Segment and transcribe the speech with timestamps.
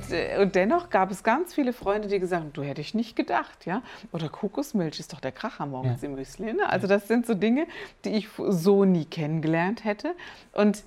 [0.00, 2.94] Und, äh, und dennoch gab es ganz viele Freunde, die gesagt haben, du hätte ich
[2.94, 3.82] nicht gedacht, ja.
[4.12, 6.08] Oder Kokosmilch ist doch der Kracher morgens ja.
[6.08, 6.52] im Müsli.
[6.52, 6.68] Ne?
[6.68, 7.66] Also das sind so Dinge,
[8.04, 10.14] die ich so nie kennengelernt hätte.
[10.52, 10.84] Und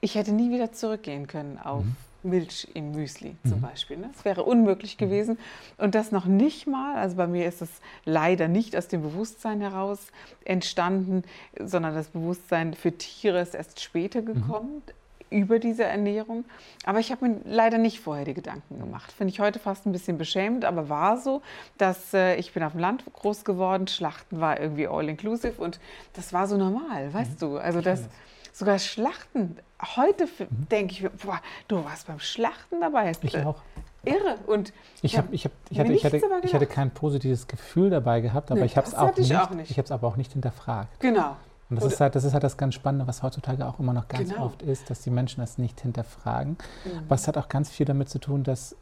[0.00, 1.96] ich hätte nie wieder zurückgehen können auf mhm.
[2.22, 3.62] Milch im Müsli zum mhm.
[3.62, 3.96] Beispiel.
[3.98, 4.10] Ne?
[4.14, 5.04] Das wäre unmöglich mhm.
[5.04, 5.38] gewesen.
[5.76, 7.70] Und das noch nicht mal, also bei mir ist es
[8.04, 10.08] leider nicht aus dem Bewusstsein heraus
[10.44, 11.22] entstanden,
[11.58, 14.26] sondern das Bewusstsein für Tiere ist erst später mhm.
[14.26, 14.74] gekommen.
[14.86, 14.97] Mhm
[15.30, 16.44] über diese Ernährung.
[16.84, 19.12] Aber ich habe mir leider nicht vorher die Gedanken gemacht.
[19.12, 21.42] Finde ich heute fast ein bisschen beschämend, aber war so,
[21.76, 25.80] dass äh, ich bin auf dem Land groß geworden, Schlachten war irgendwie all-inclusive und
[26.14, 27.38] das war so normal, weißt mhm.
[27.38, 27.58] du.
[27.58, 28.08] Also das,
[28.52, 29.56] sogar Schlachten,
[29.96, 30.68] heute mhm.
[30.70, 33.12] denke ich, boah, du warst beim Schlachten dabei.
[33.22, 33.62] Ich auch.
[34.04, 34.36] Irre.
[34.46, 38.20] Und ich, hab, ich, hab, ich, hatte, ich, hatte, ich hatte kein positives Gefühl dabei
[38.20, 39.70] gehabt, aber nee, ich habe es auch, nicht, auch nicht.
[39.70, 41.00] Ich habe es aber auch nicht hinterfragt.
[41.00, 41.36] Genau.
[41.70, 44.08] Und das, ist halt, das ist halt das ganz Spannende, was heutzutage auch immer noch
[44.08, 44.46] ganz genau.
[44.46, 46.56] oft ist, dass die Menschen das nicht hinterfragen.
[46.84, 46.98] Mhm.
[47.04, 48.74] Aber es hat auch ganz viel damit zu tun, dass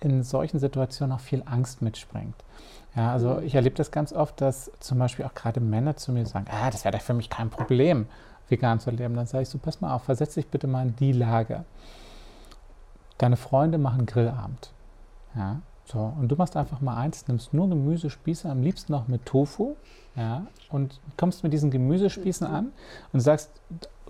[0.00, 2.34] in solchen Situationen auch viel Angst mitspringt.
[2.94, 3.42] Ja, also mhm.
[3.42, 6.70] ich erlebe das ganz oft, dass zum Beispiel auch gerade Männer zu mir sagen, ah,
[6.70, 8.06] das wäre doch für mich kein Problem,
[8.48, 9.14] vegan zu leben.
[9.14, 11.64] Dann sage ich so, pass mal auf, versetz dich bitte mal in die Lage.
[13.18, 14.70] Deine Freunde machen Grillabend.
[15.34, 19.24] Ja, so, und du machst einfach mal eins, nimmst nur Gemüsespieße, am liebsten noch mit
[19.24, 19.76] Tofu,
[20.16, 22.72] ja, und kommst mit diesen Gemüsespießen an
[23.12, 23.50] und sagst,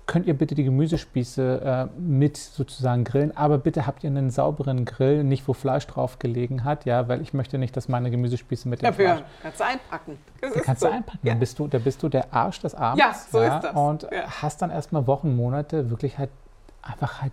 [0.07, 4.85] könnt ihr bitte die Gemüsespieße äh, mit sozusagen grillen, aber bitte habt ihr einen sauberen
[4.85, 8.69] Grill, nicht wo Fleisch drauf gelegen hat, ja, weil ich möchte nicht, dass meine Gemüsespieße
[8.69, 9.23] mit dem ja, Fleisch...
[9.43, 10.19] kannst du einpacken.
[10.41, 10.89] Das da kannst so.
[10.89, 11.33] du einpacken, ja.
[11.33, 13.05] dann, bist du, da bist du der Arsch des Abends.
[13.05, 13.75] Ja, so ja, ist das.
[13.75, 14.43] Und ja.
[14.43, 16.31] hast dann erstmal Wochen, Monate wirklich halt
[16.83, 17.33] einfach halt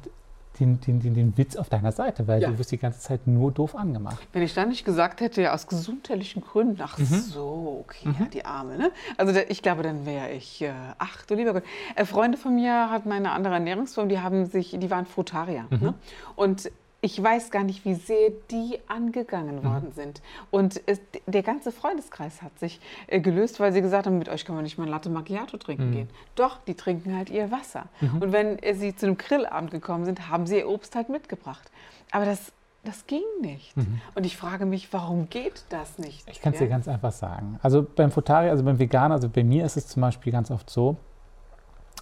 [0.59, 2.50] den, den, den, den Witz auf deiner Seite, weil ja.
[2.50, 4.28] du wirst die ganze Zeit nur doof angemacht.
[4.34, 7.06] Wenn ich dann nicht gesagt hätte, ja, aus gesundheitlichen Gründen, ach mhm.
[7.06, 8.16] so, okay, mhm.
[8.19, 8.92] ja, die Arme, ne?
[9.18, 11.63] Also ich glaube, dann wäre ich, äh, ach du lieber Gott.
[11.96, 15.66] Äh, Freunde von mir hatten eine andere Ernährungsform, die haben sich, die waren Frutarier.
[15.69, 15.80] Mhm.
[15.80, 15.94] Ne?
[16.36, 16.72] Und
[17.03, 19.64] ich weiß gar nicht, wie sehr die angegangen mhm.
[19.66, 20.22] worden sind.
[20.52, 24.46] Und es, der ganze Freundeskreis hat sich äh, gelöst, weil sie gesagt haben, mit euch
[24.46, 25.92] kann man nicht mal Latte Macchiato trinken mhm.
[25.92, 26.09] gehen.
[26.36, 27.88] Doch, die trinken halt ihr Wasser.
[28.00, 28.22] Mhm.
[28.22, 31.69] Und wenn äh, sie zu einem Grillabend gekommen sind, haben sie ihr Obst halt mitgebracht.
[32.12, 32.53] Aber das,
[32.86, 33.75] das ging nicht.
[33.75, 34.00] Mhm.
[34.16, 36.25] Und ich frage mich, warum geht das nicht?
[36.30, 36.68] Ich kann es ja?
[36.68, 37.59] dir ganz einfach sagen.
[37.62, 40.69] Also beim Futari, also beim Veganer, also bei mir ist es zum Beispiel ganz oft
[40.69, 40.96] so,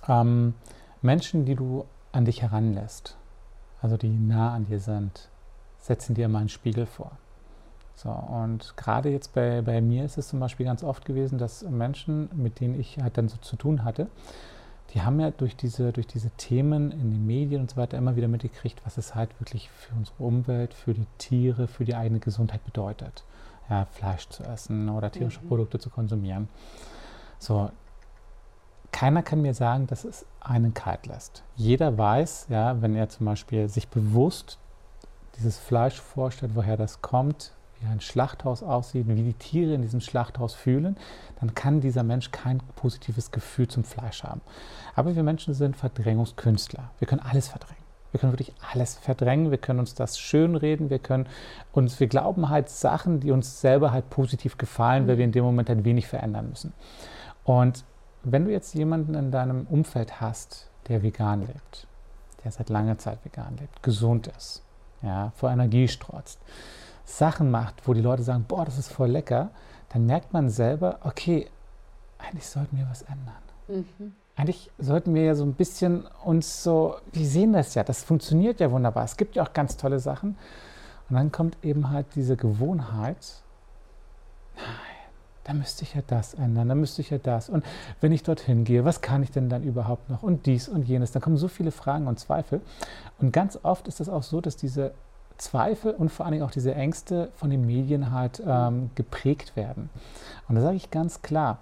[0.08, 0.54] ähm,
[1.02, 3.18] Menschen, die du an dich heranlässt,
[3.82, 5.30] also die nah an dir sind,
[5.80, 7.12] setzen dir mal einen Spiegel vor.
[7.96, 11.64] So, und gerade jetzt bei, bei mir ist es zum Beispiel ganz oft gewesen, dass
[11.64, 14.08] Menschen, mit denen ich halt dann so zu tun hatte,
[14.94, 18.16] die haben ja durch diese, durch diese Themen in den Medien und so weiter immer
[18.16, 22.20] wieder mitgekriegt, was es halt wirklich für unsere Umwelt, für die Tiere, für die eigene
[22.20, 23.24] Gesundheit bedeutet.
[23.70, 25.48] Ja, Fleisch zu essen oder tierische mhm.
[25.48, 26.50] Produkte zu konsumieren.
[27.40, 27.72] So,
[29.02, 31.42] keiner kann mir sagen, dass es einen kalt lässt.
[31.56, 34.60] Jeder weiß, ja, wenn er zum Beispiel sich bewusst
[35.40, 40.02] dieses Fleisch vorstellt, woher das kommt, wie ein Schlachthaus aussieht, wie die Tiere in diesem
[40.02, 40.98] Schlachthaus fühlen,
[41.40, 44.42] dann kann dieser Mensch kein positives Gefühl zum Fleisch haben.
[44.94, 46.92] Aber wir Menschen sind Verdrängungskünstler.
[47.00, 47.82] Wir können alles verdrängen.
[48.12, 51.26] Wir können wirklich alles verdrängen, wir können uns das schönreden, wir können
[51.72, 55.44] uns, wir glauben halt Sachen, die uns selber halt positiv gefallen, weil wir in dem
[55.44, 56.74] Moment halt wenig verändern müssen.
[57.46, 57.84] Und
[58.24, 61.88] wenn du jetzt jemanden in deinem Umfeld hast, der vegan lebt,
[62.44, 64.64] der seit langer Zeit vegan lebt, gesund ist,
[65.02, 66.40] ja, vor Energie strotzt,
[67.06, 69.50] Sachen macht, wo die Leute sagen, boah, das ist voll lecker,
[69.90, 71.48] dann merkt man selber, okay,
[72.18, 73.44] eigentlich sollten wir was ändern.
[73.68, 74.14] Mhm.
[74.36, 78.60] Eigentlich sollten wir ja so ein bisschen uns so, wir sehen das ja, das funktioniert
[78.60, 79.04] ja wunderbar.
[79.04, 80.38] Es gibt ja auch ganz tolle Sachen.
[81.10, 83.44] Und dann kommt eben halt diese Gewohnheit,
[85.44, 87.50] da müsste ich ja das ändern, da müsste ich ja das.
[87.50, 87.66] Und
[88.00, 90.24] wenn ich dorthin gehe, was kann ich denn dann überhaupt noch?
[90.24, 91.12] Und dies und jenes.
[91.12, 92.62] Da kommen so viele Fragen und Zweifel.
[93.20, 94.94] Und ganz oft ist es auch so, dass diese
[95.38, 99.90] Zweifel und vor allen Dingen auch diese Ängste von den Medien halt ähm, geprägt werden.
[100.48, 101.58] Und da sage ich ganz klar,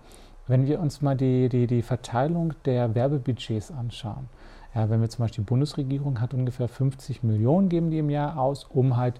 [0.47, 4.27] wenn wir uns mal die, die, die Verteilung der Werbebudgets anschauen,
[4.75, 8.37] ja, wenn wir zum Beispiel die Bundesregierung hat ungefähr 50 Millionen geben die im Jahr
[8.37, 9.15] aus, um halt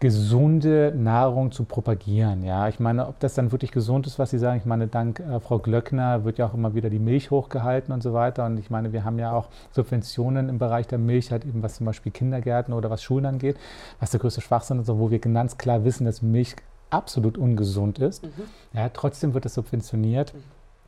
[0.00, 2.42] gesunde Nahrung zu propagieren.
[2.42, 4.58] Ja, ich meine, ob das dann wirklich gesund ist, was Sie sagen.
[4.58, 8.02] Ich meine, dank äh, Frau Glöckner wird ja auch immer wieder die Milch hochgehalten und
[8.02, 8.44] so weiter.
[8.44, 11.76] Und ich meine, wir haben ja auch Subventionen im Bereich der Milch, halt eben was
[11.76, 13.56] zum Beispiel Kindergärten oder was Schulen angeht,
[14.00, 16.56] was der größte Schwachsinn ist, wo wir ganz klar wissen, dass Milch
[16.90, 18.24] absolut ungesund ist.
[18.24, 18.30] Mhm.
[18.72, 20.42] Ja, trotzdem wird es subventioniert mhm.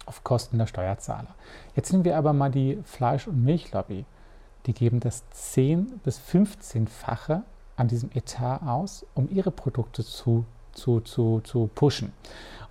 [0.07, 1.35] auf Kosten der Steuerzahler.
[1.75, 4.05] Jetzt nehmen wir aber mal die Fleisch- und Milchlobby.
[4.67, 7.43] Die geben das 10 bis 15-fache
[7.77, 12.13] an diesem Etat aus, um ihre Produkte zu, zu, zu, zu pushen.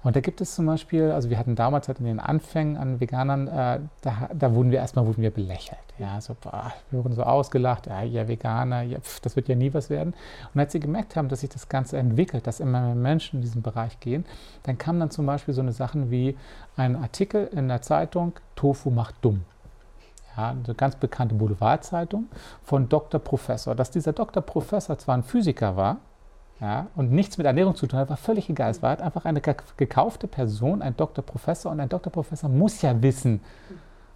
[0.04, 3.00] Und da gibt es zum Beispiel, also wir hatten damals halt in den Anfängen an
[3.00, 5.80] Veganern, äh, da, da, wurden wir erstmal wurden wir belächelt.
[5.98, 9.56] Ja, so, boah, wir wurden so ausgelacht, ja, ihr Veganer, ja, pf, das wird ja
[9.56, 10.14] nie was werden.
[10.54, 13.42] Und als sie gemerkt haben, dass sich das Ganze entwickelt, dass immer mehr Menschen in
[13.42, 14.26] diesen Bereich gehen,
[14.62, 16.38] dann kamen dann zum Beispiel so eine Sachen wie
[16.78, 19.42] ein Artikel in der Zeitung, Tofu macht dumm
[20.38, 22.28] ja, eine ganz bekannte Boulevardzeitung,
[22.64, 23.20] von Dr.
[23.20, 23.76] Professor.
[23.76, 24.42] Dass dieser Dr.
[24.44, 25.98] Professor zwar ein Physiker war
[26.62, 28.72] ja, und nichts mit Ernährung zu tun hat, war völlig egal.
[28.72, 31.24] Es war halt einfach eine gekaufte Person, ein Dr.
[31.24, 32.12] Professor und ein Dr.
[32.12, 33.42] Professor muss ja wissen,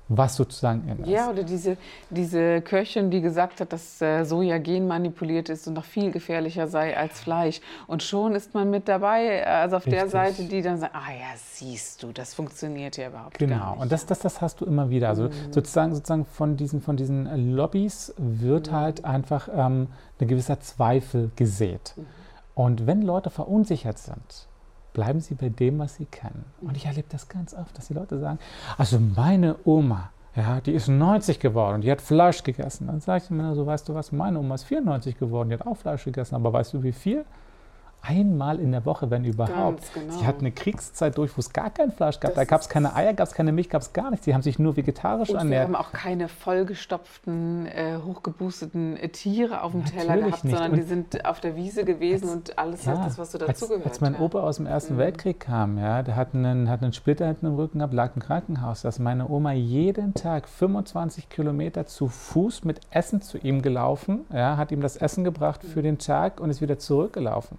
[0.10, 1.08] was sozusagen ist.
[1.08, 1.78] Ja, oder diese,
[2.10, 6.98] diese Köchin, die gesagt hat, dass äh, Soja genmanipuliert ist und noch viel gefährlicher sei
[6.98, 7.62] als Fleisch.
[7.86, 10.02] Und schon ist man mit dabei, also auf Richtig.
[10.02, 13.50] der Seite, die dann sagt, ah ja, siehst du, das funktioniert ja überhaupt genau.
[13.50, 13.70] gar nicht.
[13.72, 15.10] Genau, und das, das, das hast du immer wieder.
[15.10, 15.32] Also mhm.
[15.52, 18.76] sozusagen, sozusagen von, diesen, von diesen Lobbys wird mhm.
[18.76, 19.88] halt einfach ähm,
[20.20, 21.94] ein gewisser Zweifel gesät.
[21.96, 22.06] Mhm.
[22.56, 24.49] Und wenn Leute verunsichert sind,
[24.94, 26.46] bleiben Sie bei dem, was Sie kennen.
[26.62, 28.40] Und ich erlebe das ganz oft, dass die Leute sagen,
[28.78, 32.88] also meine Oma, ja, die ist 90 geworden und die hat Fleisch gegessen.
[32.88, 35.66] Dann sage ich mir so, weißt du was, meine Oma ist 94 geworden, die hat
[35.66, 37.26] auch Fleisch gegessen, aber weißt du wie viel?
[38.02, 39.94] Einmal in der Woche, wenn überhaupt.
[39.94, 40.14] Genau.
[40.14, 42.32] Sie hat eine Kriegszeit durch, wo es gar kein Fleisch gab.
[42.32, 44.26] Das da gab es keine Eier, gab es keine Milch, gab es gar nichts.
[44.26, 45.70] Sie haben sich nur vegetarisch und ernährt.
[45.70, 50.56] Wir haben auch keine vollgestopften, äh, hochgeboosteten äh, Tiere auf dem Natürlich Teller gehabt, nicht.
[50.56, 53.38] sondern und die sind auf der Wiese gewesen als, und alles ja, das, was so
[53.38, 53.86] dazugehört.
[53.86, 54.20] Als, als mein ja.
[54.20, 55.00] Opa aus dem Ersten mhm.
[55.00, 58.22] Weltkrieg kam, ja, der hat einen, hat einen Splitter hinten im Rücken gehabt, lag im
[58.22, 64.26] Krankenhaus, dass meine Oma jeden Tag 25 Kilometer zu Fuß mit Essen zu ihm gelaufen,
[64.34, 67.58] ja, hat ihm das Essen gebracht für den Tag und ist wieder zurückgelaufen.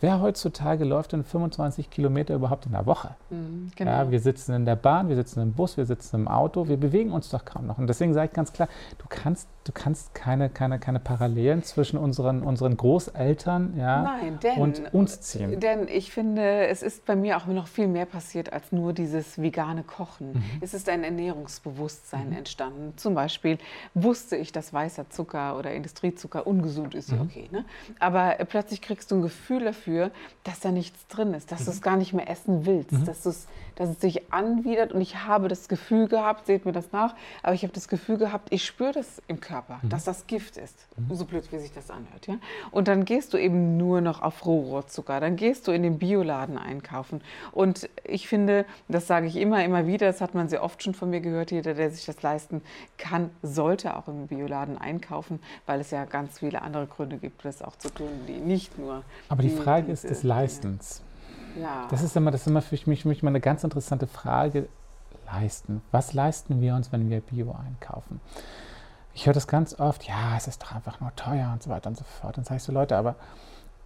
[0.00, 3.16] Wer heutzutage läuft denn 25 Kilometer überhaupt in der Woche?
[3.30, 3.90] Mhm, genau.
[3.90, 6.76] ja, wir sitzen in der Bahn, wir sitzen im Bus, wir sitzen im Auto, wir
[6.76, 7.78] bewegen uns doch kaum noch.
[7.78, 8.68] Und deswegen sage ich ganz klar,
[8.98, 14.58] du kannst, du kannst keine, keine, keine Parallelen zwischen unseren, unseren Großeltern ja, Nein, denn,
[14.58, 15.60] und uns ziehen.
[15.60, 19.40] Denn ich finde, es ist bei mir auch noch viel mehr passiert als nur dieses
[19.40, 20.32] vegane Kochen.
[20.32, 20.42] Mhm.
[20.60, 22.36] Es ist ein Ernährungsbewusstsein mhm.
[22.36, 22.92] entstanden.
[22.96, 23.58] Zum Beispiel
[23.94, 27.20] wusste ich, dass weißer Zucker oder Industriezucker ungesund ist, mhm.
[27.20, 27.48] okay.
[27.50, 27.64] Ne?
[27.98, 30.10] Aber plötzlich kriegst du ein Gefühl dafür,
[30.44, 31.64] dass da nichts drin ist, dass mhm.
[31.66, 33.04] du es gar nicht mehr essen willst, mhm.
[33.04, 33.46] dass, dass
[33.88, 34.92] es sich anwidert.
[34.92, 38.18] Und ich habe das Gefühl gehabt, seht mir das nach, aber ich habe das Gefühl
[38.18, 39.88] gehabt, ich spüre das im Körper, mhm.
[39.88, 40.76] dass das Gift ist.
[40.96, 41.14] Mhm.
[41.14, 42.26] So blöd, wie sich das anhört.
[42.26, 42.36] Ja?
[42.70, 46.58] Und dann gehst du eben nur noch auf Rohrohrzucker, dann gehst du in den Bioladen
[46.58, 47.20] einkaufen.
[47.52, 50.94] Und ich finde, das sage ich immer, immer wieder, das hat man sehr oft schon
[50.94, 52.62] von mir gehört, jeder, der sich das leisten
[52.98, 57.62] kann, sollte auch im Bioladen einkaufen, weil es ja ganz viele andere Gründe gibt, das
[57.62, 59.02] auch zu tun, die nicht nur.
[59.28, 61.02] Aber die, die Frage Frage ist des Leistens.
[61.60, 61.86] Ja.
[61.90, 64.68] Das ist immer, das ist immer für mich, für mich mal eine ganz interessante Frage.
[65.32, 65.82] Leisten.
[65.92, 68.20] Was leisten wir uns, wenn wir Bio einkaufen?
[69.14, 71.88] Ich höre das ganz oft, ja, es ist doch einfach nur teuer und so weiter
[71.88, 72.36] und so fort.
[72.36, 73.16] Dann sage ich so, Leute, aber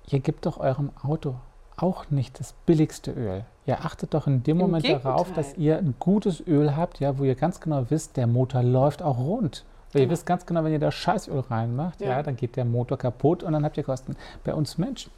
[0.09, 1.37] ihr gebt doch eurem Auto
[1.77, 3.45] auch nicht das billigste Öl.
[3.67, 5.13] Ihr achtet doch in dem Im Moment Gegenteil.
[5.13, 8.63] darauf, dass ihr ein gutes Öl habt, ja, wo ihr ganz genau wisst, der Motor
[8.63, 9.65] läuft auch rund.
[9.93, 10.05] Weil genau.
[10.05, 12.11] ihr wisst ganz genau, wenn ihr da Scheißöl reinmacht, ja.
[12.11, 14.17] ja, dann geht der Motor kaputt und dann habt ihr Kosten.
[14.45, 15.11] Bei uns Menschen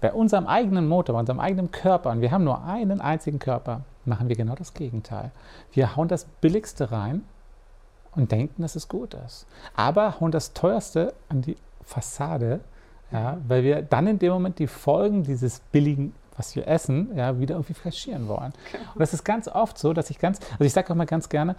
[0.00, 3.82] bei unserem eigenen Motor, bei unserem eigenen Körper, und wir haben nur einen einzigen Körper,
[4.04, 5.30] machen wir genau das Gegenteil.
[5.72, 7.22] Wir hauen das Billigste rein
[8.14, 9.46] und denken, dass es gut ist.
[9.74, 12.60] Aber hauen das Teuerste an die Fassade,
[13.10, 17.38] ja, weil wir dann in dem Moment die Folgen dieses billigen was wir essen, ja,
[17.38, 18.52] wieder irgendwie kaschieren wollen.
[18.94, 21.28] Und das ist ganz oft so, dass ich ganz, also ich sage auch mal ganz
[21.28, 21.56] gerne,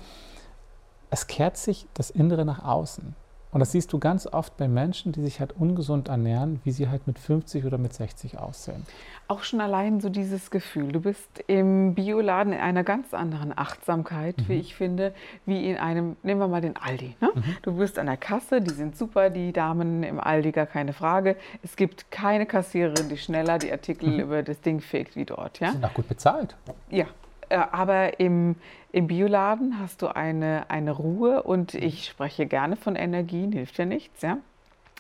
[1.10, 3.16] es kehrt sich das Innere nach außen.
[3.56, 6.90] Und das siehst du ganz oft bei Menschen, die sich halt ungesund ernähren, wie sie
[6.90, 8.86] halt mit 50 oder mit 60 aussehen.
[9.30, 10.92] Auch schon allein so dieses Gefühl.
[10.92, 14.50] Du bist im Bioladen in einer ganz anderen Achtsamkeit, mhm.
[14.50, 15.14] wie ich finde,
[15.46, 17.16] wie in einem, nehmen wir mal den Aldi.
[17.22, 17.30] Ne?
[17.34, 17.44] Mhm.
[17.62, 21.38] Du bist an der Kasse, die sind super, die Damen im Aldi, gar keine Frage.
[21.64, 24.20] Es gibt keine Kassiererin, die schneller die Artikel mhm.
[24.20, 25.62] über das Ding fegt wie dort.
[25.62, 25.68] Ja?
[25.68, 26.58] Die sind auch gut bezahlt.
[26.90, 27.06] Ja,
[27.50, 28.56] aber im,
[28.92, 33.86] im Bioladen hast du eine, eine Ruhe und ich spreche gerne von Energien, hilft ja
[33.86, 34.38] nichts, ja.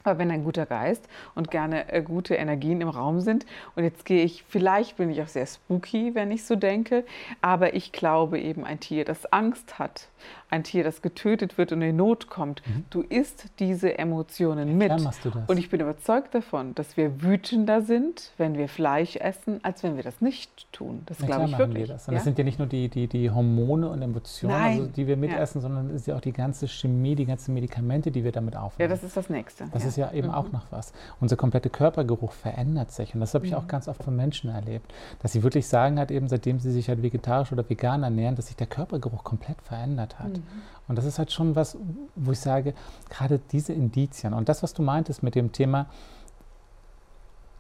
[0.06, 4.06] Aber wenn ein guter Geist und gerne äh, gute Energien im Raum sind, und jetzt
[4.06, 7.04] gehe ich, vielleicht bin ich auch sehr spooky, wenn ich so denke,
[7.42, 10.08] aber ich glaube eben ein Tier, das Angst hat,
[10.56, 12.62] ein Tier, das getötet wird und in Not kommt.
[12.66, 12.86] Mhm.
[12.90, 14.90] Du isst diese Emotionen mit.
[15.04, 15.48] machst du das.
[15.48, 19.98] Und ich bin überzeugt davon, dass wir wütender sind, wenn wir Fleisch essen, als wenn
[19.98, 21.04] wir das nicht tun.
[21.06, 21.88] Das ja, glaube ich wirklich.
[21.90, 22.08] das.
[22.08, 22.18] Und ja?
[22.18, 25.62] das sind ja nicht nur die, die, die Hormone und Emotionen, also, die wir mitessen,
[25.62, 25.68] ja.
[25.68, 28.90] sondern es ist ja auch die ganze Chemie, die ganzen Medikamente, die wir damit aufnehmen.
[28.90, 29.66] Ja, das ist das Nächste.
[29.72, 30.34] Das ist ja eben mhm.
[30.34, 30.94] auch noch was.
[31.20, 33.14] Unser kompletter Körpergeruch verändert sich.
[33.14, 33.58] Und das habe ich mhm.
[33.58, 36.88] auch ganz oft von Menschen erlebt, dass sie wirklich sagen, halt eben seitdem sie sich
[36.88, 40.30] halt vegetarisch oder vegan ernähren, dass sich der Körpergeruch komplett verändert hat.
[40.30, 40.44] Mhm.
[40.88, 41.78] Und das ist halt schon was,
[42.16, 42.74] wo ich sage,
[43.10, 45.88] gerade diese Indizien und das, was du meintest mit dem Thema,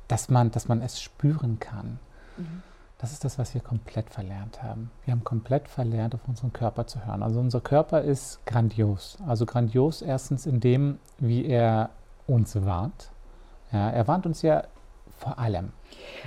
[0.07, 1.99] dass man, dass man es spüren kann.
[2.37, 2.63] Mhm.
[2.97, 4.89] Das ist das, was wir komplett verlernt haben.
[5.03, 7.23] Wir haben komplett verlernt, auf unseren Körper zu hören.
[7.23, 9.17] Also unser Körper ist grandios.
[9.27, 11.89] Also grandios erstens in dem, wie er
[12.25, 13.11] uns warnt.
[13.71, 14.63] Ja, er warnt uns ja
[15.17, 15.72] vor allem.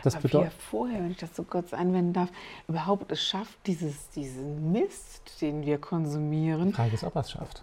[0.02, 2.30] Das Aber bedeutet, wie er vorher, wenn ich das so kurz einwenden darf,
[2.68, 6.68] überhaupt es schafft, dieses, diesen Mist, den wir konsumieren.
[6.68, 7.62] Die Frage ist, ob er es schafft.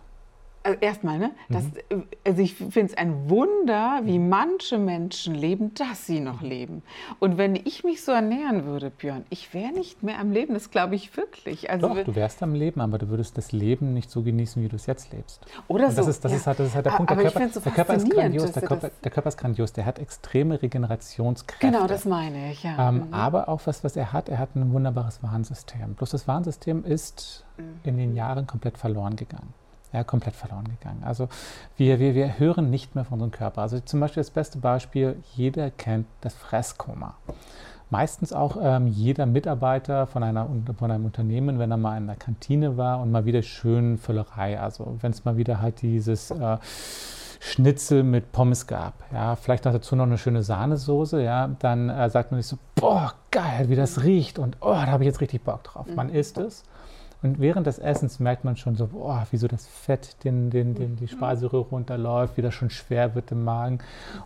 [0.65, 1.31] Also erstmal, ne?
[1.47, 2.05] Das, mhm.
[2.25, 6.81] Also ich finde es ein Wunder, wie manche Menschen leben, dass sie noch leben.
[7.19, 10.71] Und wenn ich mich so ernähren würde, Björn, ich wäre nicht mehr am Leben, das
[10.71, 11.69] glaube ich wirklich.
[11.69, 14.67] Also Doch, du wärst am Leben, aber du würdest das Leben nicht so genießen, wie
[14.67, 15.45] du es jetzt lebst.
[15.67, 15.97] Oder so.
[15.97, 16.37] Das ist, das, ja.
[16.39, 17.11] ist halt, das ist halt der Punkt.
[17.11, 18.51] Aber der Körper, so der Körper ist grandios.
[18.51, 19.73] Der Körper, der Körper, ist grandios.
[19.73, 21.67] Der hat extreme Regenerationskräfte.
[21.67, 22.89] Genau, das meine ich, ja.
[22.89, 23.13] Ähm, mhm.
[23.13, 25.93] Aber auch was, was er hat, er hat ein wunderbares Warnsystem.
[25.93, 27.63] Bloß das Warnsystem ist mhm.
[27.83, 29.53] in den Jahren komplett verloren gegangen
[29.95, 31.03] ja, komplett verloren gegangen.
[31.03, 31.29] Also
[31.77, 33.61] wir, wir, wir hören nicht mehr von unserem Körper.
[33.61, 37.15] Also zum Beispiel das beste Beispiel, jeder kennt das Fresskoma.
[37.89, 42.17] Meistens auch ähm, jeder Mitarbeiter von, einer, von einem Unternehmen, wenn er mal in der
[42.17, 46.57] Kantine war und mal wieder schön Völlerei, also wenn es mal wieder halt dieses äh,
[47.39, 52.09] Schnitzel mit Pommes gab, ja, vielleicht noch dazu noch eine schöne Sahnesoße, ja, dann äh,
[52.09, 55.21] sagt man sich so, boah, geil, wie das riecht und oh, da habe ich jetzt
[55.21, 55.85] richtig Bock drauf.
[55.95, 56.15] Man mhm.
[56.15, 56.63] isst es
[57.25, 60.75] und während des Essens merkt man schon so, oh, wie so das Fett, den, den,
[60.75, 63.79] den die Speiseröhre runterläuft, wie das schon schwer wird im Magen.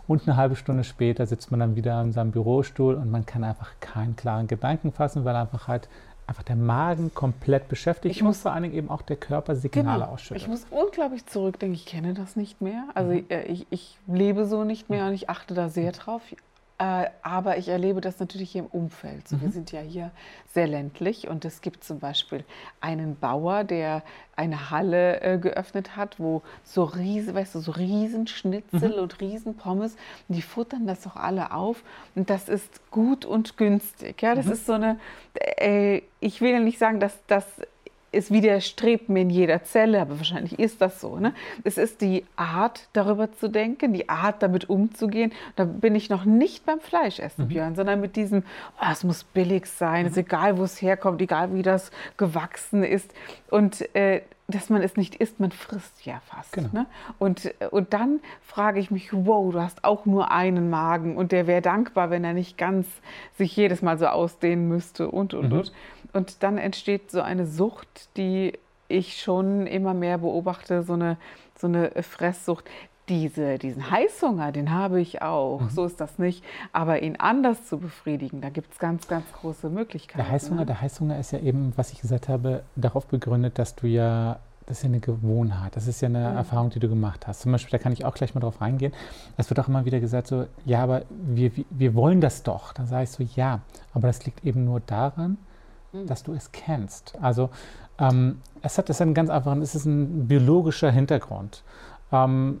[0.06, 3.42] Und eine halbe Stunde später sitzt man dann wieder in seinem Bürostuhl und man kann
[3.42, 5.88] einfach keinen klaren Gedanken fassen, weil einfach halt
[6.26, 10.00] einfach der Magen komplett beschäftigt ich muss vor allen Dingen eben auch der Körper Signale
[10.00, 10.12] genau.
[10.12, 10.42] ausschüttet.
[10.42, 12.84] Ich muss unglaublich zurückdenken, ich kenne das nicht mehr.
[12.94, 13.24] Also mhm.
[13.28, 16.22] Äh, ich, ich, lebe so nicht mehr und ich achte da sehr drauf.
[16.80, 19.28] Äh, aber ich erlebe das natürlich hier im Umfeld.
[19.28, 19.42] So, mhm.
[19.42, 20.12] Wir sind ja hier
[20.54, 22.42] sehr ländlich und es gibt zum Beispiel
[22.80, 24.02] einen Bauer, der
[24.34, 29.02] eine Halle äh, geöffnet hat, wo so riesen, weißt du, so Riesenschnitzel mhm.
[29.02, 29.92] und Riesenpommes,
[30.28, 31.82] und die futtern das doch alle auf
[32.14, 34.22] und das ist gut und günstig.
[34.22, 34.52] Ja, das mhm.
[34.52, 34.98] ist so eine,
[35.34, 37.44] äh, ich will ja nicht sagen, dass das
[38.12, 41.18] es widerstrebt mir in jeder Zelle, aber wahrscheinlich ist das so.
[41.18, 41.32] Ne?
[41.64, 45.32] Es ist die Art, darüber zu denken, die Art, damit umzugehen.
[45.56, 47.48] Da bin ich noch nicht beim Fleischessen, mhm.
[47.48, 48.42] Björn, sondern mit diesem,
[48.80, 50.10] oh, es muss billig sein, mhm.
[50.10, 53.12] ist egal, wo es herkommt, egal, wie das gewachsen ist.
[53.48, 56.52] Und äh, dass man es nicht isst, man frisst ja fast.
[56.52, 56.68] Genau.
[56.72, 56.86] Ne?
[57.18, 61.46] Und, und dann frage ich mich, wow, du hast auch nur einen Magen und der
[61.46, 62.86] wäre dankbar, wenn er nicht ganz
[63.38, 65.58] sich jedes Mal so ausdehnen müsste und, und, mhm.
[65.58, 65.72] und.
[66.12, 71.16] Und dann entsteht so eine Sucht, die ich schon immer mehr beobachte, so eine,
[71.58, 72.64] so eine Fresssucht.
[73.08, 75.70] Diese, diesen Heißhunger, den habe ich auch, mhm.
[75.70, 76.44] so ist das nicht.
[76.72, 80.18] Aber ihn anders zu befriedigen, da gibt es ganz, ganz große Möglichkeiten.
[80.18, 80.66] Der Heißhunger, ne?
[80.66, 84.38] der Heißhunger ist ja eben, was ich gesagt habe, darauf begründet, dass du ja
[84.70, 86.36] das ist ja eine Gewohnheit, das ist ja eine mhm.
[86.36, 87.40] Erfahrung, die du gemacht hast.
[87.40, 88.92] Zum Beispiel, da kann ich auch gleich mal drauf reingehen.
[89.36, 92.72] Es wird auch immer wieder gesagt, so, ja, aber wir, wir wollen das doch.
[92.72, 93.62] Da sage ich so, ja,
[93.94, 95.38] aber das liegt eben nur daran,
[95.92, 96.06] Mhm.
[96.06, 97.14] dass du es kennst.
[97.20, 97.50] Also
[97.98, 101.62] ähm, es hat das einen ganz einfachen, es ist ein biologischer Hintergrund.
[102.12, 102.60] Ähm,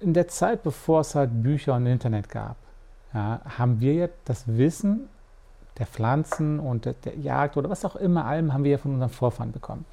[0.00, 2.56] in der Zeit, bevor es halt Bücher und Internet gab,
[3.14, 5.08] ja, haben wir ja das Wissen
[5.78, 8.94] der Pflanzen und der, der, Jagd oder was auch immer, allem haben wir ja von
[8.94, 9.84] unseren Vorfahren bekommen.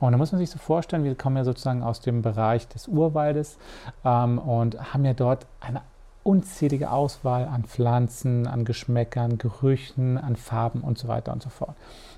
[0.00, 2.88] Und da muss man sich so vorstellen, wir kommen ja sozusagen aus dem Bereich des
[2.88, 3.56] Urwaldes
[4.04, 5.80] ähm, und haben ja dort eine
[6.22, 11.76] unzählige Auswahl an Pflanzen, an Geschmäckern, Gerüchen, an Farben und so weiter und so fort.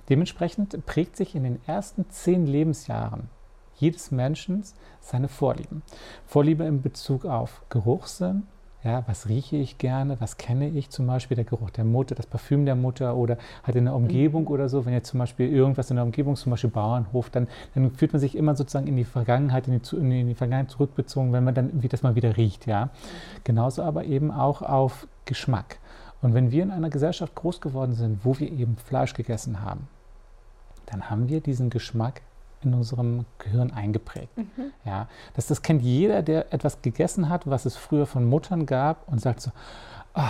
[0.08, 3.28] Dementsprechend prägt sich in den ersten zehn Lebensjahren
[3.76, 4.62] jedes Menschen
[5.00, 5.82] seine Vorlieben.
[6.26, 8.46] Vorliebe in Bezug auf Geruchssinn,
[8.84, 10.20] ja, was rieche ich gerne?
[10.20, 11.34] Was kenne ich zum Beispiel?
[11.34, 14.48] Der Geruch der Mutter, das Parfüm der Mutter oder halt in der Umgebung mhm.
[14.48, 14.84] oder so.
[14.84, 18.20] Wenn jetzt zum Beispiel irgendwas in der Umgebung, zum Beispiel Bauernhof, dann, dann fühlt man
[18.20, 21.82] sich immer sozusagen in die Vergangenheit, in die, in die Vergangenheit zurückbezogen, wenn man dann
[21.82, 22.66] wie das mal wieder riecht.
[22.66, 22.86] Ja?
[22.86, 22.90] Mhm.
[23.44, 25.78] Genauso aber eben auch auf Geschmack.
[26.20, 29.88] Und wenn wir in einer Gesellschaft groß geworden sind, wo wir eben Fleisch gegessen haben,
[30.86, 32.20] dann haben wir diesen Geschmack
[32.64, 34.36] in unserem Gehirn eingeprägt.
[34.36, 34.72] Mhm.
[34.84, 39.08] Ja, das, das kennt jeder, der etwas gegessen hat, was es früher von Muttern gab
[39.08, 39.50] und sagt so,
[40.14, 40.22] oh,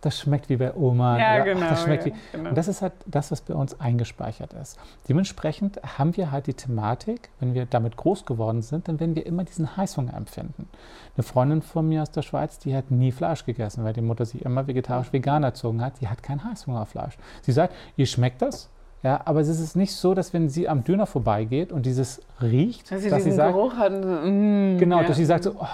[0.00, 1.18] das schmeckt wie bei Oma.
[1.18, 2.18] Ja, oder, genau, das schmeckt ja, wie.
[2.32, 2.48] genau.
[2.50, 4.78] Und das ist halt das, was bei uns eingespeichert ist.
[5.08, 9.26] Dementsprechend haben wir halt die Thematik, wenn wir damit groß geworden sind, dann werden wir
[9.26, 10.68] immer diesen Heißhunger empfinden.
[11.16, 14.24] Eine Freundin von mir aus der Schweiz, die hat nie Fleisch gegessen, weil die Mutter
[14.24, 16.00] sie immer vegetarisch-vegan erzogen hat.
[16.00, 17.18] Die hat keinen Heißhunger auf Fleisch.
[17.42, 18.70] Sie sagt, ihr schmeckt das?
[19.02, 22.90] Ja, aber es ist nicht so, dass wenn sie am Döner vorbeigeht und dieses riecht,
[22.92, 23.92] Dass sie dass sie sagt, Geruch hat.
[23.92, 25.06] mm, genau, ja.
[25.06, 25.66] dass sie sagt so, oh,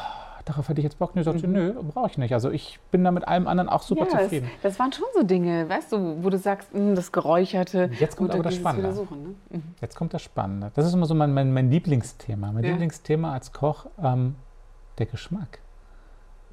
[0.45, 1.11] darauf hätte ich jetzt Bock.
[1.16, 2.33] Ich sagte, nö, brauche ich nicht.
[2.33, 4.49] Also ich bin da mit allem anderen auch super ja, das, zufrieden.
[4.62, 7.90] das waren schon so Dinge, weißt du, wo du sagst, mm, das Geräucherte.
[7.99, 8.92] Jetzt kommt aber das Spannende.
[8.92, 9.35] Suchen, ne?
[9.50, 9.62] mhm.
[9.80, 10.71] Jetzt kommt das Spannende.
[10.75, 12.52] Das ist immer so mein, mein, mein Lieblingsthema.
[12.52, 12.71] Mein Ja.
[12.71, 14.37] Lieblingsthema als Koch, ähm,
[14.99, 15.59] der Geschmack.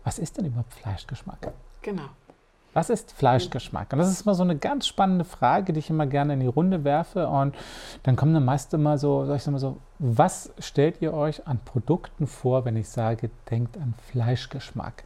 [0.03, 1.51] Was ist denn überhaupt Fleischgeschmack?
[1.83, 2.09] Genau.
[2.73, 3.93] Was ist Fleischgeschmack?
[3.93, 6.47] Und das ist immer so eine ganz spannende Frage, die ich immer gerne in die
[6.47, 7.27] Runde werfe.
[7.27, 7.55] Und
[8.01, 11.59] dann kommen dann meist immer so, sag ich mal so, was stellt ihr euch an
[11.63, 15.03] Produkten vor, wenn ich sage, denkt an Fleischgeschmack?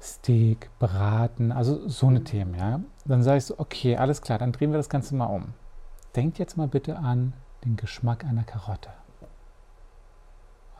[0.00, 2.80] Steak, Braten, also so eine Themen, ja.
[3.04, 5.54] Dann sage ich so, okay, alles klar, dann drehen wir das Ganze mal um.
[6.14, 7.32] Denkt jetzt mal bitte an
[7.64, 8.90] den Geschmack einer Karotte.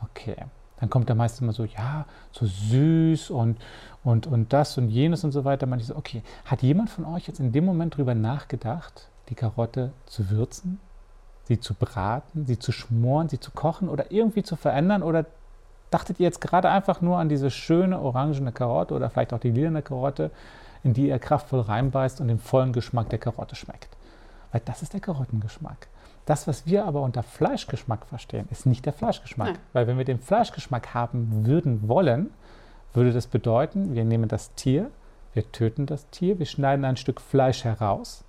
[0.01, 0.37] Okay.
[0.79, 3.57] Dann kommt da meist immer so, ja, so süß und,
[4.03, 5.65] und, und das und jenes und so weiter.
[5.65, 9.91] Man so, okay, hat jemand von euch jetzt in dem Moment drüber nachgedacht, die Karotte
[10.05, 10.79] zu würzen,
[11.43, 15.03] sie zu braten, sie zu schmoren, sie zu kochen oder irgendwie zu verändern?
[15.03, 15.25] Oder
[15.91, 19.51] dachtet ihr jetzt gerade einfach nur an diese schöne orangene Karotte oder vielleicht auch die
[19.51, 20.31] lilane Karotte,
[20.83, 23.89] in die ihr kraftvoll reinbeißt und den vollen Geschmack der Karotte schmeckt?
[24.51, 25.87] Weil das ist der Karottengeschmack.
[26.29, 29.47] Das, was wir aber unter Fleischgeschmack verstehen, ist nicht der Fleischgeschmack.
[29.47, 29.59] Nein.
[29.73, 32.29] Weil wenn wir den Fleischgeschmack haben würden wollen,
[32.93, 34.91] würde das bedeuten, wir nehmen das Tier,
[35.33, 38.23] wir töten das Tier, wir schneiden ein Stück Fleisch heraus,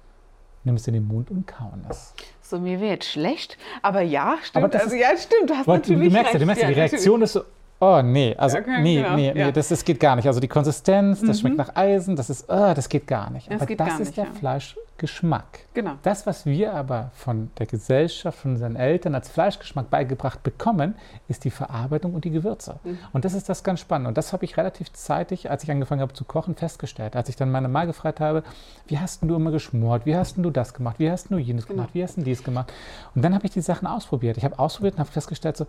[0.64, 2.14] nehmen es in den Mund und kauen es.
[2.40, 4.64] So, mir wäre jetzt schlecht, aber ja, stimmt.
[4.64, 6.42] Aber das also, ist- ja, stimmt, du hast natürlich du merkst recht.
[6.42, 6.74] du merkst ja, die.
[6.74, 7.42] Reaktion ist so,
[7.80, 9.52] oh nee, also Okay, nee, genau, nee, nee, ja.
[9.52, 10.26] das, das geht gar nicht.
[10.26, 13.50] Also die Konsistenz, das schmeckt nach Eisen, das ist, oh, das geht gar nicht.
[13.50, 14.30] Das aber das ist nicht, der ja.
[14.32, 15.60] Fleischgeschmack.
[15.74, 15.92] Genau.
[16.02, 20.94] Das, was wir aber von der Gesellschaft, von unseren Eltern als Fleischgeschmack beigebracht bekommen,
[21.28, 22.80] ist die Verarbeitung und die Gewürze.
[22.84, 22.98] Mhm.
[23.12, 24.08] Und das ist das ganz spannend.
[24.08, 27.16] Und das habe ich relativ zeitig, als ich angefangen habe zu kochen, festgestellt.
[27.16, 28.42] Als ich dann meine Mal gefragt habe,
[28.88, 30.06] wie hast du immer geschmort?
[30.06, 30.96] Wie hast du das gemacht?
[30.98, 31.76] Wie hast du jenes Genau.
[31.76, 31.94] gemacht?
[31.94, 32.72] Wie hast denn dies gemacht?
[33.14, 34.36] Und dann habe ich die Sachen ausprobiert.
[34.36, 35.66] Ich habe ausprobiert und habe festgestellt, so,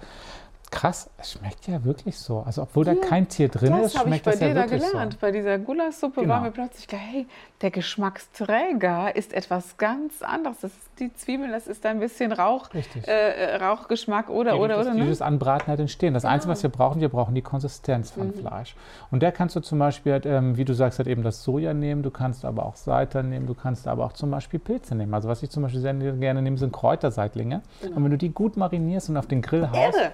[0.71, 2.39] krass, es schmeckt ja wirklich so.
[2.39, 4.47] Also obwohl da Ja, kein Tier drin Das ist, habe ich schmeckt bei das dir
[4.47, 5.13] ja da wirklich gelernt.
[5.13, 5.19] so.
[5.19, 6.33] Bei dieser Gulaschsuppe Genau.
[6.33, 7.27] war mir plötzlich klar, hey,
[7.61, 10.59] der Geschmacksträger ist etwas ganz anderes.
[10.61, 13.07] Das ist die Zwiebeln, das ist ein bisschen Rauch, Richtig.
[13.07, 14.85] äh, Rauchgeschmack oder, Die oder, oder.
[14.85, 15.01] das, Ne?
[15.01, 16.13] dieses Anbraten halt entstehen.
[16.13, 18.75] Das Einzige, was wir brauchen, wir brauchen die Konsistenz von Fleisch.
[19.11, 21.73] Und der kannst du zum Beispiel, halt, ähm, wie du sagst, halt eben das Soja
[21.73, 25.13] nehmen, du kannst aber auch Seitan nehmen, du kannst aber auch zum Beispiel Pilze nehmen.
[25.13, 27.61] Also was ich zum Beispiel sehr gerne nehme, sind Kräuterseitlinge.
[27.95, 30.11] Und wenn du die gut marinierst und auf den Grill haust, Irre.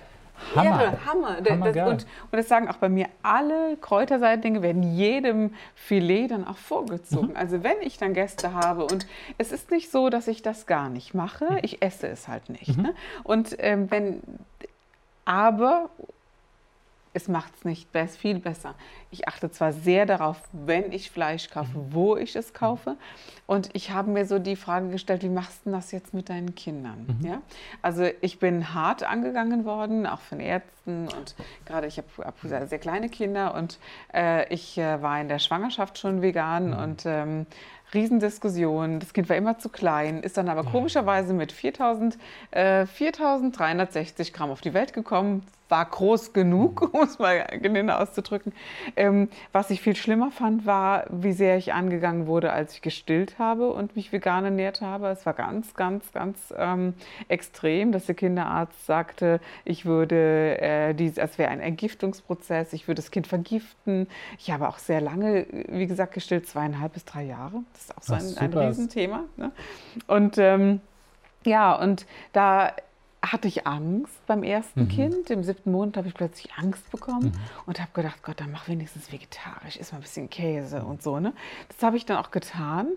[0.55, 0.69] Hammer.
[0.81, 1.37] Irre, Hammer.
[1.49, 1.73] Hammergeil.
[1.73, 6.57] das, und, und das sagen auch bei mir alle Kräuterseitlinge werden jedem Filet dann auch
[6.57, 7.29] vorgezogen.
[7.29, 7.37] Mhm.
[7.37, 10.89] Also wenn ich dann Gäste habe und es ist nicht so, dass ich das gar
[10.89, 11.59] nicht mache, Mhm.
[11.61, 12.77] ich esse es halt nicht.
[12.77, 12.93] Ne?
[13.23, 14.21] Und ähm, wenn,
[15.25, 15.89] aber
[17.17, 18.75] es macht es nicht best, viel besser.
[19.09, 22.95] Ich achte zwar sehr darauf, wenn ich Fleisch kaufe, wo ich es kaufe.
[23.47, 26.53] Und ich habe mir so die Frage gestellt, wie machst du das jetzt mit deinen
[26.53, 27.19] Kindern?
[27.23, 27.41] Ja?
[27.81, 31.07] Also ich bin hart angegangen worden, auch von Ärzten.
[31.07, 33.79] Und gerade ich habe hab sehr, kleine Kinder und
[34.13, 37.47] äh, ich äh, war in der Schwangerschaft schon vegan und ähm,
[37.93, 38.99] Riesendiskussion.
[38.99, 42.17] Das Kind war immer zu klein, ist dann aber komischerweise mit 4000,
[42.51, 45.43] äh, 4360 Gramm auf die Welt gekommen.
[45.69, 48.53] War groß genug, um es mal gelinde auszudrücken.
[48.95, 53.39] Ähm, was ich viel schlimmer fand, war, wie sehr ich angegangen wurde, als ich gestillt
[53.39, 55.07] habe und mich vegan ernährt habe.
[55.07, 56.93] Es war ganz, ganz, ganz ähm,
[57.27, 63.01] extrem, dass der Kinderarzt sagte, ich würde, äh, dies, es wäre ein Entgiftungsprozess, ich würde
[63.01, 64.07] das Kind vergiften.
[64.37, 67.63] Ich habe auch sehr lange, wie gesagt, gestillt, zweieinhalb bis drei Jahre.
[67.73, 68.57] Das ist auch so ein, ein.
[68.57, 69.23] Riesenthema.
[69.35, 69.51] Ne?
[70.07, 70.81] Und ähm,
[71.45, 72.73] ja, und da
[73.21, 74.89] hatte ich Angst beim ersten Mhm.
[74.89, 75.29] Kind.
[75.29, 77.31] Im siebten Monat habe ich plötzlich Angst bekommen
[77.65, 81.19] und habe gedacht, Gott, dann mach wenigstens vegetarisch, iss mal ein bisschen Käse und so.
[81.19, 81.33] Ne?
[81.69, 82.87] Das habe ich dann auch getan.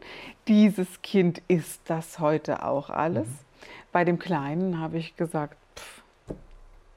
[0.47, 3.27] Dieses Kind isst das heute auch alles.
[3.27, 3.39] Mhm.
[3.93, 5.57] Bei dem Kleinen habe ich gesagt,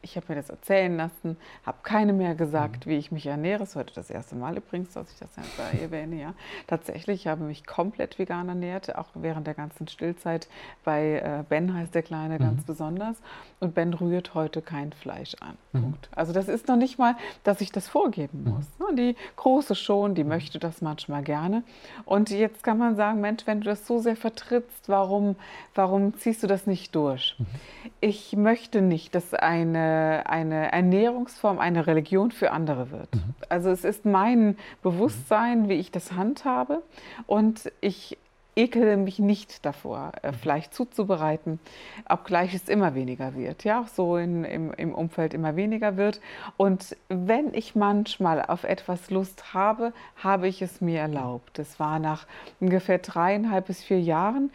[0.03, 2.37] ich habe mir das erzählen lassen, habe keine mehr Mhm.
[2.37, 3.59] gesagt, wie ich mich ernähre.
[3.59, 6.21] Das ist heute das erste Mal übrigens, dass ich das jetzt erwähne.
[6.21, 6.33] Ja.
[6.67, 10.47] Tatsächlich, ich habe mich komplett vegan ernährt, auch während der ganzen Stillzeit.
[10.83, 12.39] Bei äh, Ben heißt der Kleine Mhm.
[12.43, 13.17] ganz besonders.
[13.61, 15.57] Und Ben rührt heute kein Fleisch an.
[15.71, 15.93] Mhm.
[16.15, 18.67] Also das ist noch nicht mal, dass ich das vorgeben muss.
[18.79, 18.95] Ne?
[18.95, 20.15] Die Große schon, Mhm.
[20.15, 21.63] die möchte das manchmal gerne.
[22.03, 25.37] Und jetzt kann man sagen, Mensch, wenn du das so sehr vertrittst, warum,
[25.75, 27.35] warum ziehst du das nicht durch?
[27.39, 27.45] Mhm.
[28.01, 33.13] Ich möchte nicht, dass eine eine, eine Ernährungsform, eine Religion für andere wird.
[33.13, 33.35] Mhm.
[33.49, 36.81] Also es ist mein Bewusstsein, wie ich das handhabe
[37.27, 38.17] und ich
[38.55, 40.35] ekele mich nicht davor, äh, mhm.
[40.35, 41.59] Fleisch zuzubereiten,
[42.07, 46.21] obgleich es immer weniger wird, ja, auch so in, im, im Umfeld immer weniger wird.
[46.57, 51.57] Und wenn ich manchmal auf etwas Lust habe, habe ich es mir erlaubt.
[51.57, 52.27] Das war nach
[52.59, 54.51] ungefähr dreieinhalb bis vier Jahren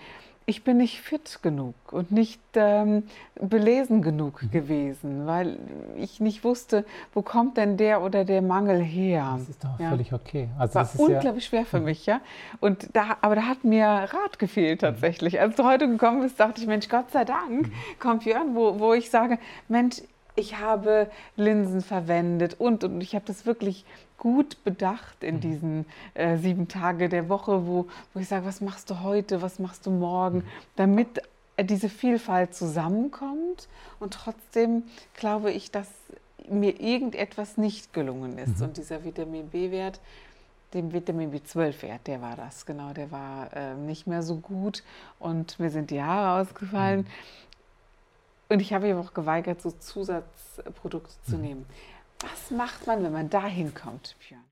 [0.48, 3.02] ich bin nicht fit genug und nicht ähm,
[3.38, 4.50] belesen genug mhm.
[4.50, 5.58] gewesen, weil
[5.98, 9.36] ich nicht wusste, wo kommt denn der oder der Mangel her.
[9.38, 9.90] Das ist doch ja.
[9.90, 10.48] völlig okay.
[10.58, 11.84] Also war unglaublich ja schwer für mhm.
[11.84, 12.22] mich, ja.
[12.60, 15.34] Und da, aber da hat mir Rat gefehlt tatsächlich.
[15.34, 15.40] Mhm.
[15.40, 17.72] Als du heute gekommen bist, dachte ich, Mensch, Gott sei Dank mhm.
[17.98, 20.00] kommt Jörn, wo, wo ich sage, Mensch,
[20.34, 23.84] ich habe Linsen verwendet und, und ich habe das wirklich
[24.18, 25.40] gut bedacht in mhm.
[25.40, 29.58] diesen äh, sieben Tage der Woche, wo, wo ich sage, was machst du heute, was
[29.58, 30.44] machst du morgen, mhm.
[30.76, 31.22] damit
[31.56, 33.68] äh, diese Vielfalt zusammenkommt.
[34.00, 34.82] Und trotzdem
[35.14, 35.88] glaube ich, dass
[36.50, 38.58] mir irgendetwas nicht gelungen ist.
[38.58, 38.64] Mhm.
[38.66, 40.00] Und dieser Vitamin B-Wert,
[40.74, 44.82] dem Vitamin B12-Wert, der war das, genau, der war äh, nicht mehr so gut
[45.18, 47.00] und mir sind die Haare ausgefallen.
[47.00, 47.06] Mhm.
[48.50, 51.42] Und ich habe mich auch geweigert, so Zusatzprodukte zu mhm.
[51.42, 51.66] nehmen.
[52.20, 54.42] Was macht man, wenn man da hinkommt, Björn?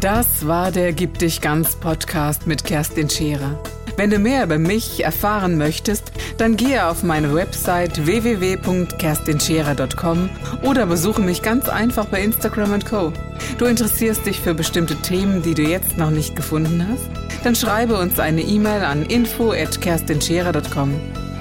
[0.00, 3.60] Das war der Gib dich ganz Podcast mit Kerstin Scherer.
[3.96, 10.30] Wenn du mehr über mich erfahren möchtest, dann gehe auf meine Website www.kerstinscherer.com
[10.62, 13.12] oder besuche mich ganz einfach bei Instagram Co.
[13.58, 17.10] Du interessierst dich für bestimmte Themen, die du jetzt noch nicht gefunden hast?
[17.42, 21.27] Dann schreibe uns eine E-Mail an info@kerstinscherer.com.